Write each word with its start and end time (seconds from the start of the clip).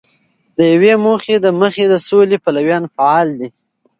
د 0.57 0.59
یوې 0.73 0.93
موخی 1.05 1.35
د 1.41 1.47
مخې 1.59 1.85
د 1.89 1.95
سولې 2.07 2.37
پلویان 2.43 2.83
فعال 2.95 3.27
دي. 3.39 3.49